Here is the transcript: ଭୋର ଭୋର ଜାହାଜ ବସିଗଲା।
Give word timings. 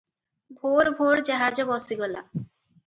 ଭୋର 0.61 0.95
ଭୋର 1.03 1.21
ଜାହାଜ 1.29 1.69
ବସିଗଲା। 1.73 2.29